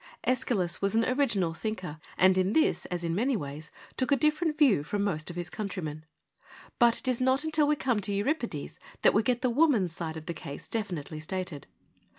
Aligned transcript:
iEschylus 0.25 0.81
was 0.81 0.95
an 0.95 1.05
original 1.05 1.53
thinker, 1.53 1.99
and 2.17 2.35
in 2.35 2.53
this, 2.53 2.85
as 2.87 3.03
in 3.03 3.13
many 3.13 3.37
ways, 3.37 3.69
took 3.97 4.11
a 4.11 4.15
different 4.15 4.57
view 4.57 4.81
from 4.83 5.03
most 5.03 5.29
of 5.29 5.35
his 5.35 5.47
countrymen. 5.47 6.03
But 6.79 6.97
it 6.97 7.07
is 7.07 7.21
not 7.21 7.43
until 7.43 7.67
we 7.67 7.75
come 7.75 7.99
to 7.99 8.11
Euri 8.11 8.33
pides 8.39 8.79
that 9.03 9.13
we 9.13 9.21
get 9.21 9.43
the 9.43 9.51
woman's 9.51 9.93
side 9.95 10.17
of 10.17 10.25
the 10.25 10.33
case 10.33 10.67
definitely 10.67 11.19
stated. 11.19 11.67